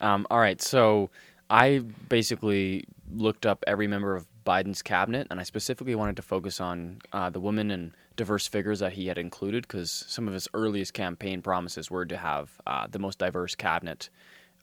[0.00, 1.10] Um, all right, so
[1.48, 6.60] I basically looked up every member of Biden's cabinet, and I specifically wanted to focus
[6.60, 10.46] on uh, the women and diverse figures that he had included because some of his
[10.52, 14.10] earliest campaign promises were to have uh, the most diverse cabinet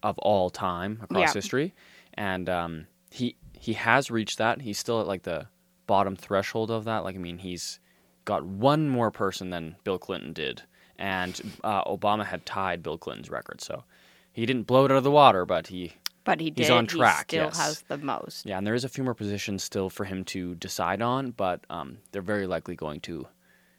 [0.04, 1.34] of all time across Yeah.
[1.34, 1.74] history,
[2.14, 4.62] and um, he he has reached that.
[4.62, 5.48] He's still at like the
[5.88, 7.04] bottom threshold of that.
[7.04, 7.80] Like, I mean, he's
[8.26, 10.64] got one more person than Bill Clinton did,
[11.02, 13.60] and uh, Obama had tied Bill Clinton's record.
[13.60, 13.84] So
[14.32, 15.94] he didn't blow it out of the water, but he
[16.24, 16.62] But he did.
[16.62, 17.58] He's on track, He still yes.
[17.58, 18.46] has the most.
[18.46, 21.66] yeah, and there is a few more positions still for him to decide on, but
[21.70, 23.28] um, they're very likely going to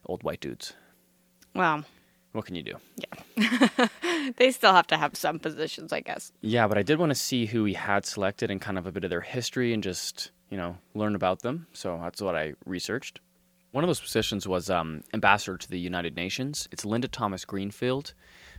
[0.05, 0.75] old white dudes.
[1.55, 1.85] Well,
[2.33, 2.77] What can you do?
[2.97, 3.87] Yeah,
[4.37, 6.33] they still have to have some positions, I guess.
[6.41, 8.93] Yeah, but I did want to see who he had selected and kind of a
[8.93, 11.67] bit of their history and just, you know, learn about them.
[11.73, 13.21] So that's what I researched.
[13.73, 16.69] One of those positions was um, ambassador to the United Nations.
[16.71, 18.13] It's Linda Thomas Greenfield,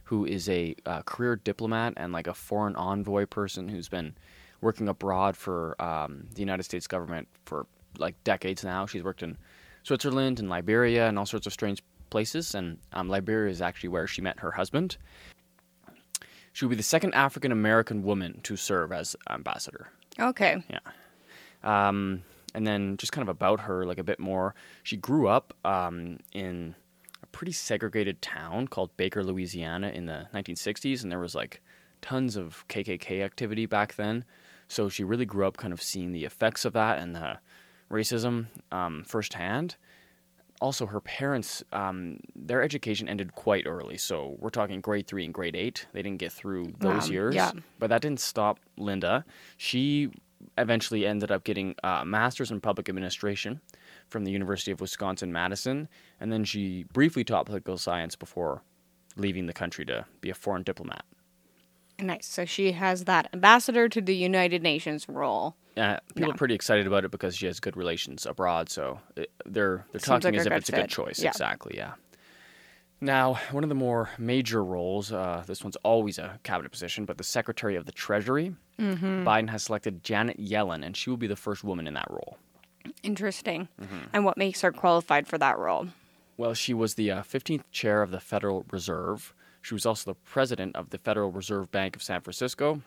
[0.06, 4.16] who is a uh, career diplomat and like a foreign envoy person who's been
[4.60, 7.68] working abroad for um, the United States government for
[8.00, 8.88] like decades now.
[8.88, 9.38] She's worked in
[9.84, 12.56] Switzerland and Liberia and all sorts of strange places.
[12.56, 14.98] And um, Liberia is actually where she met her husband.
[16.54, 19.90] She will be the second African American woman to serve as ambassador.
[20.20, 20.64] Okay.
[20.70, 20.80] Yeah.
[21.64, 22.24] Um,
[22.54, 24.54] and then just kind of about her, like a bit more.
[24.84, 26.76] She grew up um, in
[27.22, 31.62] a pretty segregated town called Baker, Louisiana, in the 1960s, and there was like
[32.02, 34.26] tons of KKK activity back then.
[34.68, 37.38] So she really grew up kind of seeing the effects of that and the
[37.92, 39.76] racism um, firsthand.
[40.62, 43.98] Also, her parents, um, their education ended quite early.
[43.98, 45.88] So we're talking grade three and grade eight.
[45.92, 47.36] They didn't get through those Wow, years.
[47.36, 47.52] yeah.
[47.80, 49.26] But that didn't stop Linda.
[49.58, 50.10] She
[50.58, 53.62] eventually ended up getting a master's in public administration
[54.10, 55.88] from the University of Wisconsin Madison,
[56.20, 58.62] and then she briefly taught political science before
[59.16, 61.04] leaving the country to be a foreign diplomat.
[62.00, 62.26] Nice.
[62.26, 65.56] So she has that ambassador to the United Nations role.
[65.78, 66.34] Uh, people Yeah.
[66.34, 70.00] are pretty excited about it because she has good relations abroad, so it, they're they're
[70.00, 71.22] Seems talking like as if it's a good choice.
[71.22, 71.30] Yeah.
[71.30, 71.94] Exactly, yeah.
[73.02, 77.18] Now, one of the more major roles, uh, this one's always a cabinet position, but
[77.18, 79.28] the Secretary of the Treasury, Mm-hmm.
[79.28, 82.38] Biden has selected Janet Yellen, and she will be the first woman in that role.
[83.04, 83.68] Interesting.
[83.82, 84.08] Mm-hmm.
[84.14, 85.88] And what makes her qualified for that role?
[86.38, 89.34] Well, she was the uh, 15th chair of the Federal Reserve.
[89.62, 92.82] She was also the president of the Federal Reserve Bank of San Francisco.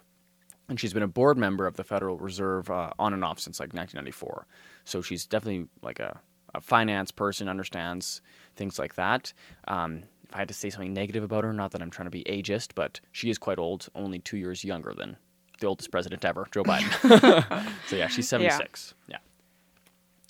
[0.68, 3.60] And she's been a board member of the Federal Reserve uh, on and off since
[3.60, 4.46] like 1994.
[4.84, 6.20] So she's definitely like a,
[6.54, 8.20] a finance person, understands
[8.56, 9.32] things like that.
[9.68, 12.10] Um, if I had to say something negative about her, not that I'm trying to
[12.10, 15.16] be ageist, but she is quite old, only two years younger than
[15.58, 17.72] the oldest president ever, Joe Biden.
[17.88, 18.94] so yeah, she's 76.
[19.08, 19.18] yeah.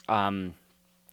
[0.09, 0.55] Um,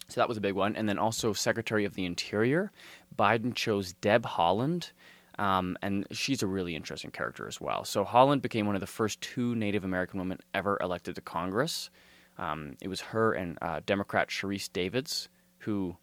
[0.07, 0.75] so that was a big one.
[0.75, 2.72] And then also Secretary of the Interior,
[3.18, 4.91] Biden chose Deb Haaland.
[5.40, 7.84] Um, and she's a really interesting character as well.
[7.85, 11.90] So Haaland became one of the first two Native American women ever elected to Congress.
[12.38, 15.97] Um, it was her and uh, Democrat Sharice Davids, who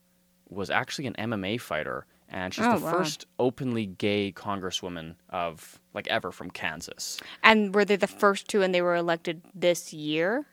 [0.48, 2.90] was actually an MMA fighter, and she's Oh, the wow.
[2.90, 7.18] first openly gay congresswoman of like ever from Kansas.
[7.42, 10.46] And were they the first two and they were elected this year?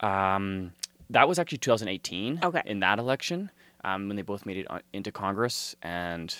[0.00, 0.72] Um,
[1.10, 2.40] that was actually 2018.
[2.42, 2.62] Okay.
[2.66, 3.50] In that election,
[3.84, 6.34] um, when they both made it into Congress, and,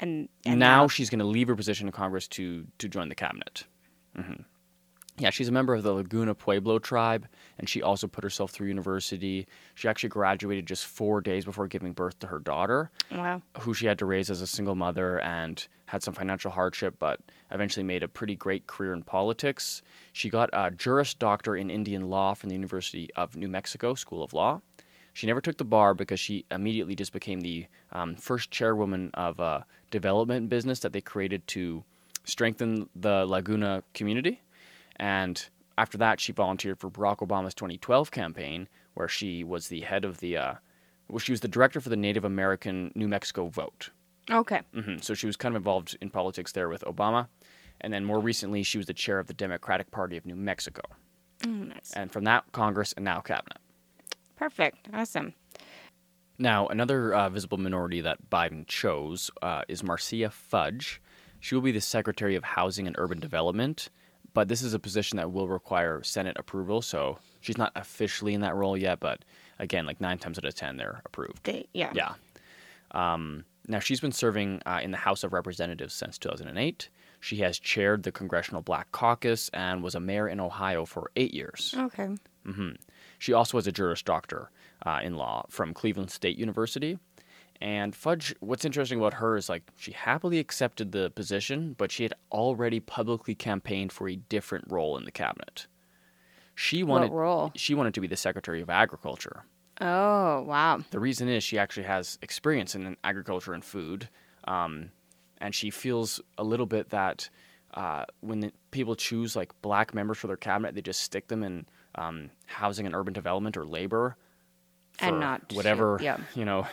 [0.00, 3.14] And, and now, she's going to leave her position in Congress to to join the
[3.14, 3.64] cabinet.
[4.16, 4.42] hmm
[5.22, 8.66] Yeah, she's a member of the Laguna Pueblo tribe, and she also put herself through
[8.66, 9.46] university.
[9.76, 13.40] She actually graduated just four days before giving birth to her daughter, Wow.
[13.60, 17.20] who she had to raise as a single mother and had some financial hardship, but
[17.52, 19.80] eventually made a pretty great career in politics.
[20.12, 24.24] She got a Juris Doctor in Indian Law from the University of New Mexico School
[24.24, 24.60] of Law.
[25.12, 29.38] She never took the bar because she immediately just became the um, first chairwoman of
[29.38, 31.84] a development business that they created to
[32.24, 34.40] strengthen the Laguna community.
[34.96, 35.44] And
[35.78, 40.18] after that, she volunteered for Barack Obama's 2012 campaign, where she was the head of
[40.20, 40.54] the, uh,
[41.08, 43.90] well, she was the director for the Native American New Mexico vote.
[44.30, 44.60] Okay.
[44.74, 47.28] hmm So she was kind of involved in politics there with Obama.
[47.80, 50.82] And then more recently, she was the chair of the Democratic Party of New Mexico.
[51.40, 51.92] Mm, nice.
[51.94, 53.58] And from that, Congress and now cabinet.
[54.36, 54.88] Perfect.
[54.92, 55.34] Awesome.
[56.38, 61.00] Now, another uh, visible minority that Biden chose uh, is Marcia Fudge.
[61.40, 63.88] She will be the Secretary of Housing and Urban Development,
[64.34, 68.40] but this is a position that will require Senate approval, so she's not officially in
[68.40, 69.24] that role yet, but
[69.58, 71.44] again, like nine times out of ten, they're approved.
[71.44, 71.92] They, yeah.
[71.94, 72.14] Yeah.
[72.92, 76.88] Um, now, she's been serving uh, in the House of Representatives since 2008.
[77.20, 81.32] She has chaired the Congressional Black Caucus and was a mayor in Ohio for eight
[81.32, 81.72] years.
[81.78, 82.08] Okay.
[83.18, 84.50] She also has a Juris Doctor
[84.84, 86.98] uh, in law from Cleveland State University.
[87.62, 92.02] And Fudge, what's interesting about her is like she happily accepted the position, but she
[92.02, 95.68] had already publicly campaigned for a different role in the cabinet.
[96.56, 97.52] She wanted what role?
[97.54, 99.44] she wanted to be the Secretary of Agriculture.
[99.80, 100.80] Oh, wow.
[100.90, 104.08] The reason is she actually has experience in agriculture and food,
[104.42, 104.90] um,
[105.38, 107.30] and she feels a little bit that
[107.74, 111.44] uh, when the, people choose like black members for their cabinet, they just stick them
[111.44, 114.16] in um, housing and urban development or labor,
[114.98, 116.16] And not- whatever yeah.
[116.34, 116.66] you know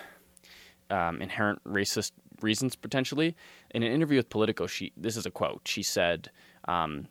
[0.90, 3.36] um, inherent racist reasons potentially.
[3.72, 5.62] In an interview with Politico, she this is a quote.
[5.66, 6.30] She said.
[6.66, 7.08] Um,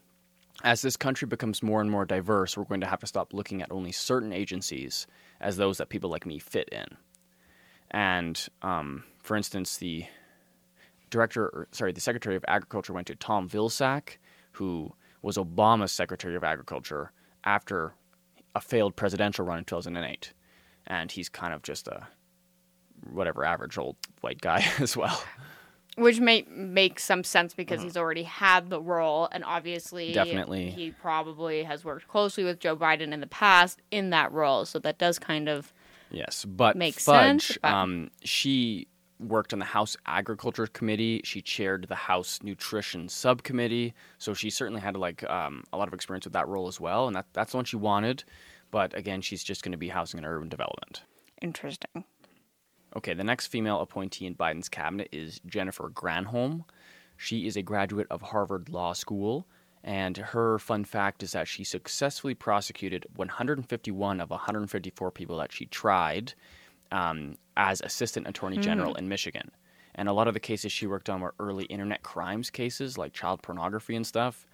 [0.64, 3.62] as this country becomes more and more diverse, we're going to have to stop looking
[3.62, 5.06] at only certain agencies
[5.40, 6.96] as those that people like me fit in.
[7.92, 10.06] And um, for instance, the
[11.10, 14.18] director, or, sorry, the Secretary of Agriculture went to Tom Vilsack,
[14.52, 14.92] who
[15.22, 17.12] was Obama's Secretary of Agriculture
[17.44, 17.94] after
[18.54, 20.32] a failed presidential run in 2008.
[20.86, 22.08] And he's kind of just a
[23.12, 25.22] whatever average old white guy as well.
[25.96, 30.70] Which may make some sense because he's already had the role, and obviously, Definitely.
[30.70, 34.64] he probably has worked closely with Joe Biden in the past in that role.
[34.64, 35.72] So that does kind of
[36.12, 38.86] Yes, but Makes Fudge, sense, but- um, she
[39.18, 41.20] worked on the House Agriculture Committee.
[41.24, 45.94] She chaired the House Nutrition Subcommittee, so she certainly had like um, a lot of
[45.94, 48.22] experience with that role as well, and that, that's the one she wanted.
[48.70, 51.02] But again, she's just going to be housing and urban development.
[51.42, 52.04] interesting.
[52.96, 56.64] Okay, the next female appointee in Biden's cabinet is Jennifer Granholm.
[57.16, 59.46] She is a graduate of Harvard Law School,
[59.84, 65.66] and her fun fact is that she successfully prosecuted 151 of 154 people that she
[65.66, 66.32] tried
[66.90, 69.50] um, as assistant attorney general in Michigan.
[69.94, 73.12] And a lot of the cases she worked on were early internet crimes cases like
[73.12, 74.46] child pornography and stuff.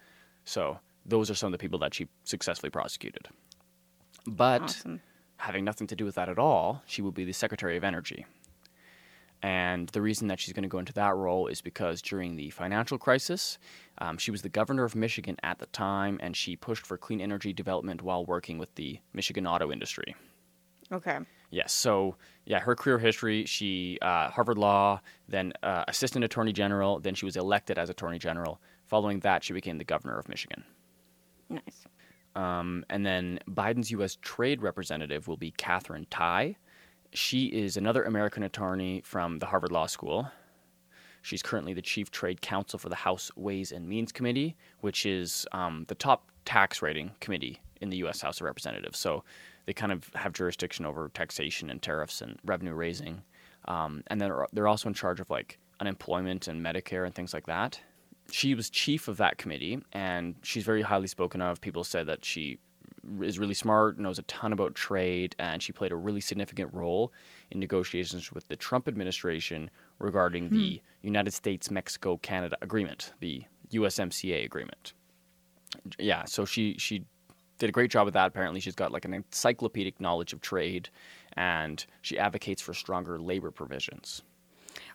[0.43, 3.27] So those are some of the people that she successfully prosecuted.
[4.25, 5.01] But Awesome.
[5.37, 8.25] Having nothing to do with that at all, she will be the Secretary of Energy.
[9.41, 12.49] And the reason that she's going to go into that role is because during the
[12.49, 13.59] financial crisis,
[13.99, 17.21] um, she was the governor of Michigan at the time, and she pushed for clean
[17.21, 20.15] energy development while working with the Michigan auto industry.
[20.91, 21.19] Okay.
[21.51, 21.73] Yes.
[21.73, 22.15] So,
[22.45, 27.25] yeah, her career history: she uh, Harvard Law, then uh, Assistant Attorney General, then she
[27.25, 28.59] was elected as Attorney General.
[28.85, 30.63] Following that, she became the governor of Michigan.
[31.49, 31.85] Nice.
[32.35, 34.17] Um, and then Biden's U.S.
[34.21, 36.55] Trade Representative will be Katherine Tai.
[37.13, 40.29] She is another American attorney from the Harvard Law School.
[41.21, 45.47] She's currently the chief trade counsel for the House Ways and Means Committee, which is
[45.53, 48.21] um, the top tax rating committee in the U.S.
[48.21, 48.99] House of Representatives.
[48.99, 49.23] So
[49.65, 53.23] they kind of have jurisdiction over taxation and tariffs and revenue raising.
[53.67, 57.33] Um, and then they're- they're also in charge of like unemployment and Medicare and things
[57.33, 57.79] like that.
[58.31, 61.61] She was chief of that committee, and she's very highly spoken of.
[61.61, 62.59] People say that she
[63.21, 67.11] is really smart, knows a ton about trade, and she played a really significant role
[67.51, 69.69] in negotiations with the Trump administration
[69.99, 71.05] regarding the hmm.
[71.07, 74.93] United States Mexico Canada agreement, the USMCA agreement.
[75.99, 77.05] Yeah, so she she
[77.57, 78.27] did a great job with that.
[78.27, 80.89] Apparently, she's got like an encyclopedic knowledge of trade,
[81.33, 84.23] and she advocates for stronger labor provisions.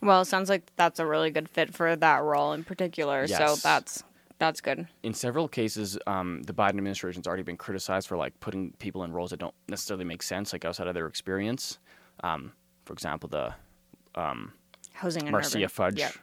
[0.00, 3.26] Well, it sounds like that's a really good fit for that role in particular.
[3.26, 4.02] So that's
[4.38, 4.88] that's good.
[5.02, 9.12] in several cases, um, the Biden administration's already been criticized for like putting people in
[9.12, 11.79] roles that don't necessarily make sense, like outside of their experience.
[12.25, 12.52] Um,
[12.85, 13.55] for example, the
[14.94, 15.69] Housing and Marcia urban.
[15.69, 15.99] Fudge.
[15.99, 16.14] Yep.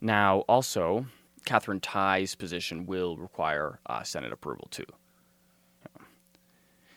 [0.00, 1.06] Now, also,
[1.44, 4.86] Katherine Tai's position will require uh, Senate approval too.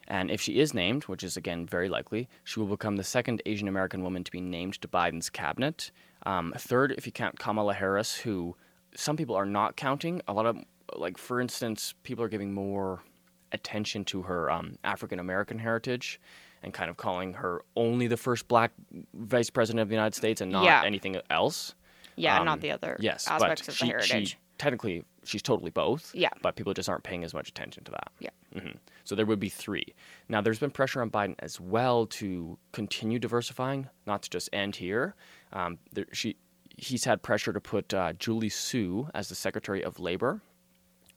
[0.08, 3.42] And if she is named, which is again very likely, she will become the second
[3.46, 5.92] Asian American woman to be named to Biden's cabinet.
[6.26, 8.56] Um, third, if you count Kamala Harris, who
[8.96, 10.22] some people are not counting.
[10.28, 10.58] A lot of,
[10.96, 13.04] like, for instance, people are giving more
[13.52, 16.20] attention to her um, African American heritage
[16.64, 18.72] and kind of calling her only the first black
[19.14, 20.82] vice president of the United States and not Yeah.
[20.84, 21.76] anything else.
[22.16, 24.30] Yeah, Um, not the other Yes, aspects but of she, the heritage.
[24.32, 26.12] she technically she's totally both.
[26.14, 26.30] Yeah.
[26.42, 28.12] but people just aren't paying as much attention to that.
[28.20, 28.30] yeah.
[28.60, 28.70] hmm
[29.04, 29.86] So there would be three.
[30.30, 34.76] Now, there's been pressure on Biden as well to continue diversifying, not to just end
[34.78, 35.16] here.
[35.54, 36.36] Um, there, she,
[36.78, 40.42] he's had pressure to put uh, Julie Su as the Secretary of Labor.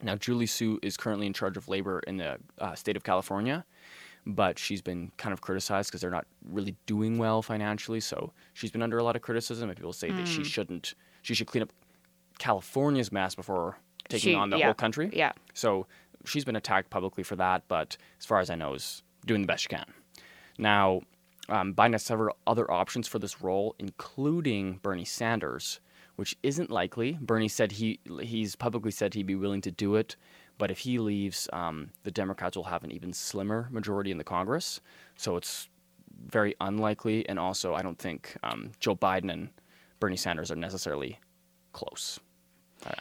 [0.03, 3.65] Now, Julie Su is currently in charge of labor in the uh, state of California,
[4.27, 7.99] but she's been kind of criticized because they're not really doing well financially.
[8.00, 10.25] So she's been under a lot of criticism, and people say that Hmm.
[10.25, 10.95] she shouldn't.
[11.23, 11.73] She should clean up
[12.38, 15.11] California's mess before taking She- on the yeah, whole country.
[15.12, 15.33] yeah.
[15.55, 15.87] So
[16.25, 19.47] she's been attacked publicly for that, but as far as I know, is doing the
[19.47, 19.85] best she can.
[20.59, 21.03] Now,
[21.49, 25.81] um, Biden has several other options for this role, including Bernie Sanders,
[26.17, 27.19] which isn't likely.
[27.21, 30.17] Bernie said he he's publicly said he'd be willing to do it,
[30.59, 34.25] but if he leaves, um, the Democrats will have an even slimmer majority in the
[34.25, 34.81] Congress.
[35.17, 35.69] So it's
[36.27, 39.50] very unlikely, and also I don't think um, Joe Biden and
[40.00, 41.19] Bernie Sanders are necessarily
[41.73, 42.19] close.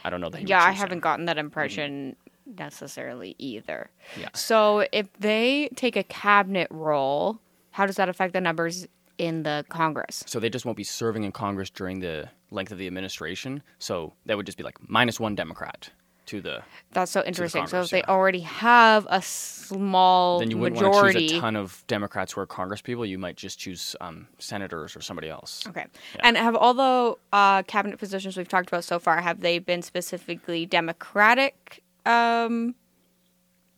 [0.04, 0.48] I, don't know that.
[0.48, 0.72] Yeah, I choose him.
[0.72, 0.80] Mm-hmm.
[0.80, 2.16] haven't gotten that impression
[2.56, 3.90] necessarily either.
[4.18, 4.28] Yeah.
[4.34, 7.38] So if they take a cabinet role,
[7.70, 8.86] how does that affect the numbers
[9.18, 10.24] in the Congress?
[10.26, 13.62] So they just won't be serving in Congress during the length of the administration.
[13.78, 15.90] So that would just be like minus one Democrat
[16.28, 16.62] to the.
[16.92, 17.66] That's so interesting.
[17.66, 21.40] so Congress, if they already have a small Then you wouldn't want to choose a
[21.40, 23.04] ton of Democrats who are Congress people.
[23.04, 25.66] You might just choose um, senators or somebody else.
[25.66, 25.86] Okay.
[26.20, 29.82] And have all the uh, cabinet positions we've talked about so far have they been
[29.82, 32.74] specifically Democratic um,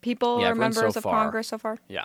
[0.01, 1.23] people Yeah, or everyone so members of far.
[1.25, 1.79] Congress so far?
[1.89, 2.05] Yeah.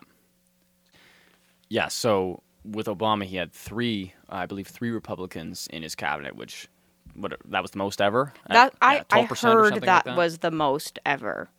[1.69, 1.87] Yeah.
[1.87, 6.67] So with Obama, he had three, I believe, three Republicans in his cabinet, which
[7.15, 8.33] what that was the most ever.
[8.47, 11.49] That I, yeah, I 12% or heard that, like was the most ever.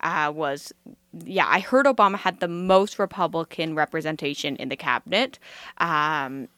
[0.00, 0.72] Uh, was
[1.24, 5.38] yeah, I heard Obama had the most Republican representation in the cabinet.
[5.78, 6.48] Um,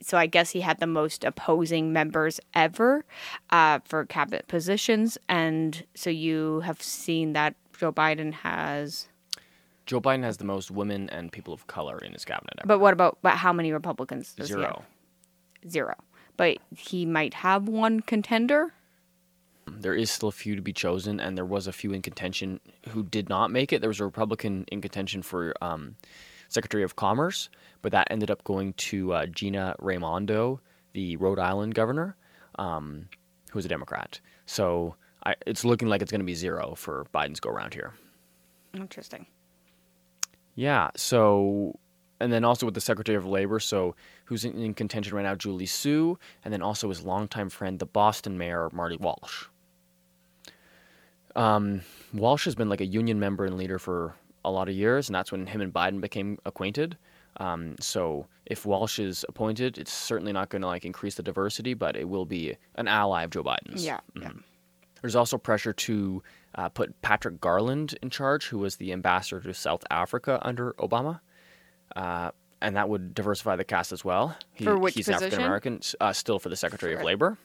[0.00, 3.04] so I guess he had the most opposing members ever
[3.50, 9.08] uh, for cabinet positions, and so you have seen that Joe Biden has.
[9.86, 12.54] Joe Biden has the most women and people of color in his cabinet.
[12.58, 12.66] Ever.
[12.66, 14.84] But what about but how many Republicans Zero.
[15.68, 15.94] Zero.
[16.42, 18.74] But he might have one contender.
[19.68, 22.58] There is still a few to be chosen, and there was a few in contention
[22.88, 23.80] who did not make it.
[23.80, 25.94] There was a Republican in contention for um,
[26.48, 27.48] Secretary of Commerce,
[27.80, 30.60] but that ended up going to uh, Gina Raimondo,
[30.94, 32.16] the Rhode Island governor,
[32.58, 33.08] um,
[33.52, 34.18] who was a Democrat.
[34.44, 37.92] So I, it's looking like it's going to be zero for Biden's go around here.
[38.74, 39.26] Interesting.
[40.56, 40.90] Yeah.
[40.96, 41.78] So,
[42.18, 43.94] and then also with the Secretary of Labor, so
[44.32, 47.84] who's in, in contention right now, Julie Su, and then also his longtime friend, the
[47.84, 49.44] Boston mayor, Marty Walsh.
[51.36, 51.82] Um,
[52.14, 55.14] Walsh has been like a union member and leader for a lot of years, and
[55.14, 56.96] that's when him and Biden became acquainted.
[57.36, 61.74] Um, so if Walsh is appointed, it's certainly not going to like increase the diversity,
[61.74, 63.84] but it will be an ally of Joe Biden's.
[63.84, 64.00] Yeah.
[64.18, 64.30] yeah.
[65.02, 66.22] There's also pressure to
[66.54, 71.20] uh, put Patrick Garland in charge, who was the ambassador to South Africa under Obama,
[71.96, 72.30] uh,
[72.62, 74.36] and that would diversify the cast as well.
[74.54, 75.24] He, For which he's position?
[75.26, 77.36] African American, uh, still for the Secretary of Labor,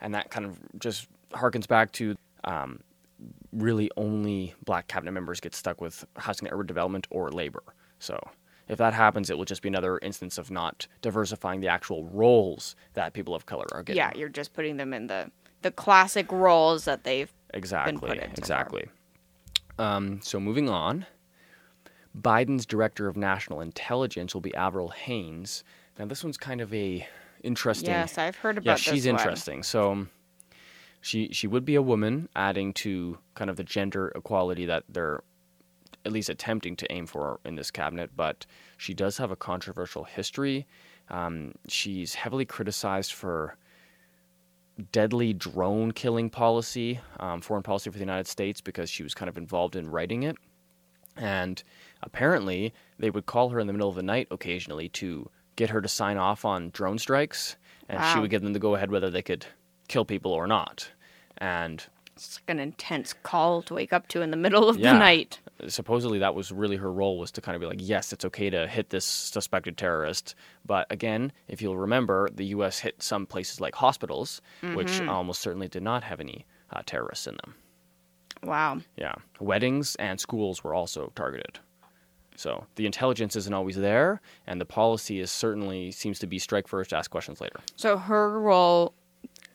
[0.00, 2.80] and that kind of just harkens back to um,
[3.52, 7.62] really only black cabinet members get stuck with housing and urban development or labor.
[7.98, 8.18] So
[8.68, 12.76] if that happens, it will just be another instance of not diversifying the actual roles
[12.94, 13.96] that people of color are getting.
[13.96, 15.30] Yeah, you're just putting them in the
[15.62, 17.96] the classic roles that they've Exactly.
[18.08, 18.86] put in exactly.
[19.78, 21.06] Um, so moving on,
[22.18, 25.64] Biden's director of national intelligence will be Avril Haines.
[25.98, 27.06] Now this one's kind of a
[27.42, 27.90] interesting.
[27.90, 29.16] Yes, I've heard about yeah, she's one.
[29.16, 29.62] interesting.
[29.62, 30.10] So um,
[31.00, 35.22] she she would be a woman, adding to kind of the gender equality that they're
[36.04, 38.10] at least attempting to aim for in this cabinet.
[38.16, 40.66] But she does have a controversial history.
[41.10, 43.56] Um, she's heavily criticized for
[44.92, 49.28] deadly drone killing policy, um, foreign policy for the United States, because she was kind
[49.28, 50.36] of involved in writing it.
[51.16, 51.62] And
[52.02, 55.80] apparently, they would call her in the middle of the night occasionally to get her
[55.82, 57.56] to sign off on drone strikes,
[57.88, 59.46] and she would give them the go ahead whether they could
[59.88, 60.90] kill people or not.
[61.38, 61.84] And
[62.16, 64.92] It's like an intense call to wake up to in the middle of Yeah.
[64.94, 65.40] the night.
[65.68, 68.48] supposedly that was really her role was to kind of be like yes it's okay
[68.48, 73.60] to hit this suspected terrorist but again if you'll remember the us hit some places
[73.60, 74.40] like hospitals
[74.74, 75.10] which Mm-hmm.
[75.10, 77.54] almost certainly did not have any uh, terrorists in them
[78.42, 78.80] Wow.
[78.96, 79.14] yeah.
[79.38, 81.58] Weddings and schools were also targeted.
[82.36, 86.68] So the intelligence isn't always there and the policy is certainly seems to be strike
[86.68, 87.60] first ask questions later.
[87.76, 88.94] So her role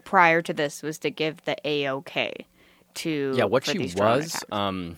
[0.03, 2.45] prior to this was to give the AOK
[2.95, 4.97] to yeah what she was um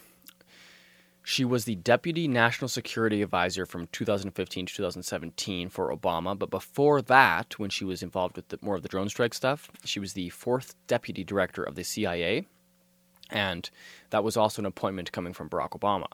[1.23, 7.01] she was the deputy national security advisor from 2015 to 2017 for obama but before
[7.01, 10.13] that when she was involved with the, more of the drone strike stuff she was
[10.13, 12.45] the fourth deputy director of the cia
[13.29, 13.69] and
[14.09, 16.07] that was also an appointment coming from barack obama.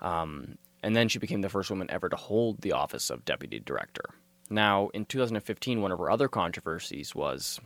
[0.00, 3.60] Um, and then she became the first woman ever to hold the office of deputy
[3.60, 4.04] director.
[4.50, 7.60] Now in 2015 one of her other controversies was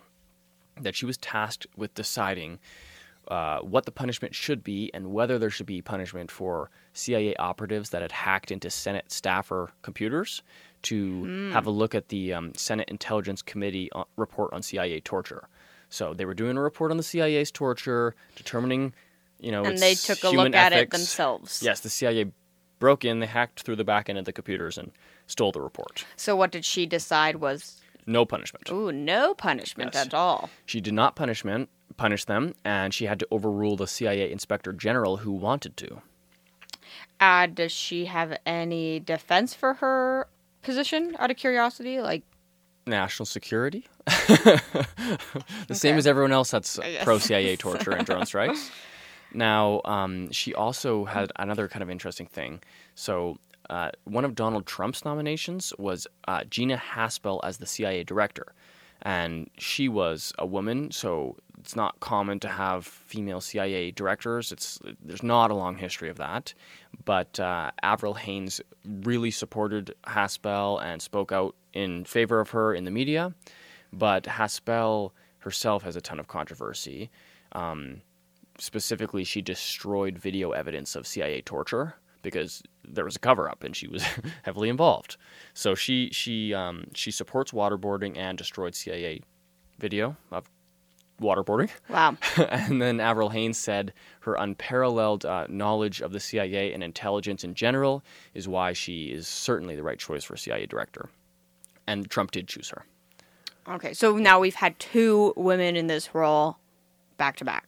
[0.80, 2.58] that she was tasked with deciding
[3.28, 7.90] uh, what the punishment should be and whether there should be punishment for CIA operatives
[7.90, 10.42] that had hacked into Senate staffer computers
[10.82, 15.48] to have a look at the um, Senate Intelligence Committee uh, report on CIA torture.
[15.88, 18.92] So they were doing a report on the CIA's torture, determining,
[19.40, 21.62] you know, and they took a look at it themselves.
[21.62, 22.32] Yes, the CIA
[22.78, 24.90] broke in, they hacked through the back end of the computers and
[25.26, 26.04] stole the report.
[26.16, 28.70] So what did she decide was No punishment.
[28.70, 30.06] ooh no punishment Yes.
[30.06, 30.50] at all?
[30.66, 35.18] She did not punishment punish them, and she had to overrule the CIA Inspector General
[35.18, 36.02] who wanted to.
[37.20, 40.28] Uh, does she have any defense for her
[40.62, 42.00] position out of curiosity?
[42.00, 42.22] Like,
[42.86, 44.60] National security, the
[45.72, 48.70] same as everyone else that's pro CIA torture and drone strikes.
[49.32, 52.60] Now, um, she also had another kind of interesting thing.
[52.94, 53.38] So,
[53.68, 58.52] uh, one of Donald Trump's nominations was uh, Gina Haspel as the CIA director.
[59.02, 61.36] And she was a woman, so
[61.66, 64.52] it's not common to have female CIA directors.
[64.52, 66.54] It's there's not a long history of that,
[67.04, 72.84] but uh, Avril Haines really supported Haspel and spoke out in favor of her in
[72.84, 73.34] the media.
[73.92, 77.10] But Haspel herself has a ton of controversy
[78.58, 83.76] specifically she destroyed video evidence of CIA torture because there was a cover up and
[83.76, 84.02] she was
[84.42, 85.16] heavily involved.
[85.54, 89.20] So she she um, she supports waterboarding and destroyed CIA
[89.78, 90.48] video of
[91.20, 91.70] waterboarding.
[91.88, 92.16] wow.
[92.36, 97.54] and then Avril Haines said her unparalleled uh, knowledge of the CIA and intelligence in
[97.54, 98.02] general
[98.34, 101.08] is why she is certainly the right choice for CIA director.
[101.86, 102.84] And Trump did choose her.
[103.68, 106.58] Okay, so now we've had two women in this role
[107.16, 107.66] back to back.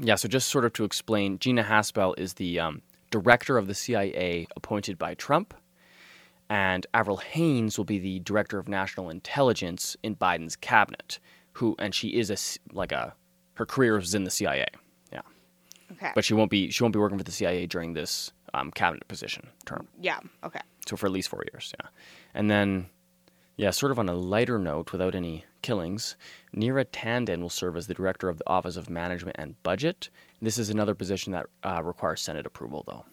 [0.00, 3.74] Yeah, so just sort of to explain, Gina Haspel is the um, director of the
[3.74, 5.54] CIA appointed by Trump,
[6.48, 11.18] and Avril Haines will be the director of national intelligence in Biden's cabinet.
[11.56, 12.36] Who and she is a
[12.74, 13.14] like a
[13.54, 14.66] her career is in the CIA.
[15.12, 15.22] Yeah,
[15.92, 16.12] Okay.
[16.14, 19.06] but she won't be she won't be working for the CIA during this um, cabinet
[19.08, 19.88] position term.
[20.00, 20.20] yeah.
[20.44, 20.60] Okay.
[20.86, 21.88] So for at least four years, yeah.
[22.34, 22.86] And then,
[23.56, 26.16] yeah, sort of on a lighter note, without any killings,
[26.56, 30.10] Neera Tanden will serve as the director of the Office of Management and Budget.
[30.40, 33.04] This is another position that uh, requires Senate approval, though.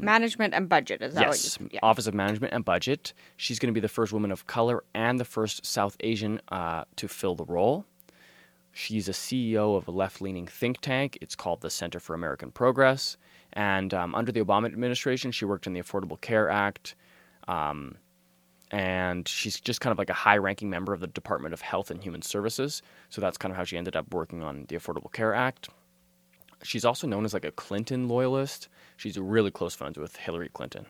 [0.00, 1.74] Management and budget is that yes, what you?
[1.74, 1.80] Yeah.
[1.82, 3.12] Office of Management and Budget.
[3.36, 6.84] She's going to be the first woman of color and the first South Asian uh,
[6.96, 7.84] to fill the role.
[8.72, 11.18] She's a CEO of a left leaning think tank.
[11.20, 13.16] It's called the Center for American Progress.
[13.52, 16.96] And um, under the Obama administration, she worked in the Affordable Care Act.
[17.46, 17.96] Um,
[18.72, 21.92] and she's just kind of like a high ranking member of the Department of Health
[21.92, 22.82] and Human Services.
[23.10, 25.68] So that's kind of how she ended up working on the Affordable Care Act.
[26.62, 28.68] She's also known as like a Clinton loyalist.
[28.96, 30.86] She's really close friends with Hillary Clinton.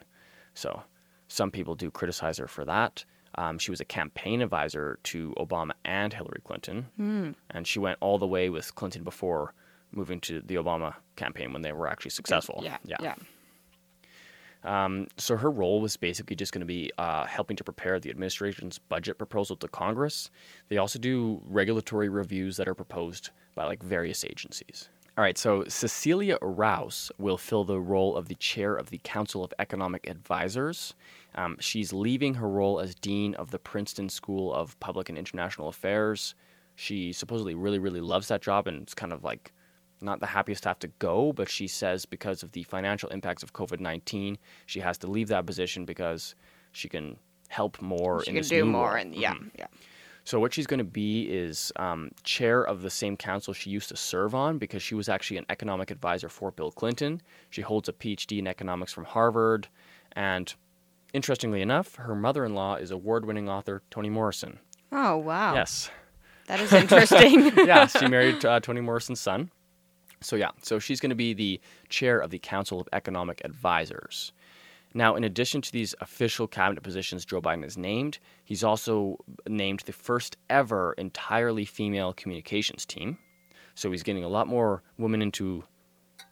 [0.54, 0.82] So
[1.28, 3.04] some people do criticize her for that.
[3.36, 6.86] Um, she was a campaign advisor to Obama and Hillary Clinton.
[7.50, 9.54] And she went all the way with Clinton before
[9.90, 12.60] moving to the Obama campaign when they were actually successful.
[12.62, 12.76] Yeah.
[13.00, 13.14] Yeah.
[14.64, 18.10] Um, so her role was basically just going to be uh, helping to prepare the
[18.10, 20.30] administration's budget proposal to Congress.
[20.68, 24.88] They also do regulatory reviews that are proposed by like various agencies.
[25.16, 29.44] All right, so Cecilia Rouse will fill the role of the chair of the Council
[29.44, 30.94] of Economic Advisors.
[31.36, 35.68] Um, she's leaving her role as dean of the Princeton School of Public and International
[35.68, 36.34] Affairs.
[36.74, 39.52] She supposedly really, really loves that job, and it's kind of like
[40.00, 43.44] not the happiest to have to go, but she says because of the financial impacts
[43.44, 46.34] of COVID 19, she has to leave that position because
[46.72, 47.16] she can
[47.48, 49.50] help more She in can this do new more, and yeah, Mhm.
[49.56, 49.66] yeah.
[50.24, 53.90] So what she's going to be is um, chair of the same council she used
[53.90, 57.20] to serve on because she was actually an economic advisor for Bill Clinton.
[57.50, 59.68] She holds a PhD in economics from Harvard,
[60.12, 60.52] and
[61.12, 64.58] interestingly enough, her mother-in-law is award-winning author Toni Morrison.
[64.90, 65.54] Oh wow.
[65.54, 65.90] Yes,
[66.46, 67.52] That is interesting.
[67.66, 69.50] yeah, she married uh, Toni Morrison's son.
[70.22, 71.60] So yeah, so she's going to be the
[71.90, 74.32] chair of the Council of Economic Advisors.
[74.96, 79.80] Now, in addition to these official cabinet positions Joe Biden has named, he's also named
[79.80, 83.18] the first ever entirely female communications team.
[83.74, 85.64] So he's getting a lot more women into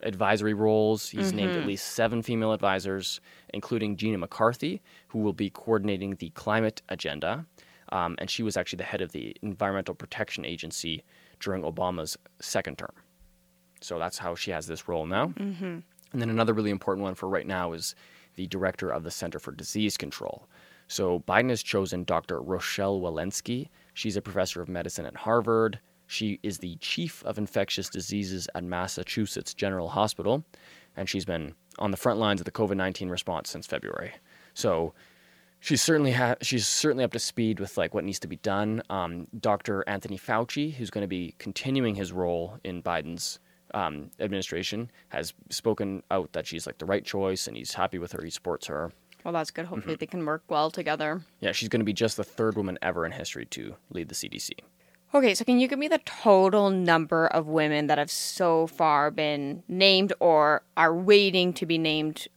[0.02, 1.08] advisory roles.
[1.08, 3.20] He's named at least seven female advisors,
[3.52, 7.44] including Gina McCarthy, who will be coordinating the climate agenda.
[7.90, 11.02] Um, and she was actually the head of the Environmental Protection Agency
[11.40, 12.94] during Obama's second term.
[13.80, 15.26] So that's how she has this role now.
[15.26, 15.80] Mm-hmm.
[16.12, 17.94] And then another really important one for right now is
[18.34, 20.48] the director of the Center for Disease Control.
[20.88, 22.40] So Biden has chosen Dr.
[22.40, 23.68] Rochelle Walensky.
[23.94, 25.78] She's a professor of medicine at Harvard.
[26.06, 30.44] She is the chief of infectious diseases at Massachusetts General Hospital,
[30.96, 34.12] and she's been on the front lines of the COVID 19 response since February.
[34.52, 34.92] So
[35.60, 38.82] she's certainly ha- she's certainly up to speed with like what needs to be done.
[38.90, 39.84] Um, Dr.
[39.86, 43.38] Anthony Fauci, who's going to be continuing his role in Biden's
[43.74, 48.12] um, administration, has spoken out that she's like the right choice, and he's happy with
[48.12, 48.22] her.
[48.22, 48.92] He supports her.
[49.24, 49.64] well, that's good.
[49.66, 49.74] Mm-hmm.
[49.74, 51.22] Hopefully, they can work well together.
[51.40, 54.14] Yeah, she's going to be just the third woman ever in history to lead the
[54.14, 54.52] CDC.
[55.14, 59.10] Okay, so can you give me the total number of women that have so far
[59.10, 62.28] been named or are waiting to be named,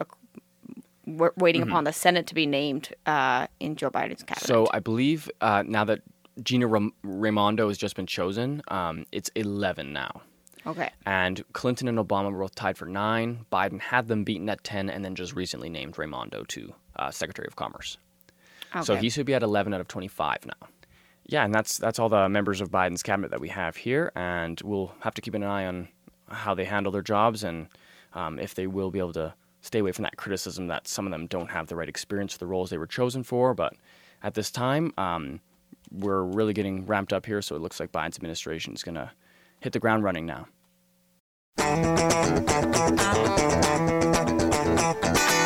[1.06, 4.44] waiting upon the Senate to be named uh, in Joe Biden's cabinet?
[4.44, 4.46] Mm-hmm.
[4.46, 6.02] So I believe uh, now that
[6.44, 6.68] Gina
[7.04, 10.22] Raimondo has just been chosen, um, it's 11 now.
[10.66, 13.46] Okay, And Clinton and Obama were both tied for nine.
[13.52, 17.48] Biden had them beaten at 10 and then just recently named Raimondo to uh, Secretary
[17.48, 17.98] of Commerce.
[18.76, 18.84] Okay.
[18.84, 20.68] So he should be at 11 out of 25 now.
[21.28, 24.62] Yeah, and that's that's all the members of Biden's cabinet that we have here, and
[24.64, 25.88] we'll have to keep an eye on
[26.30, 27.68] how they handle their jobs and
[28.14, 31.12] um, if they will be able to stay away from that criticism that some of
[31.12, 33.56] them don't have the right experience for the roles they were chosen for.
[33.56, 33.74] But
[34.22, 35.40] at this time, um,
[35.92, 39.12] we're really getting ramped up here, so it looks like Biden's administration is going to
[39.60, 40.48] hit the ground running now.
[41.66, 41.90] Thank
[45.30, 45.45] you.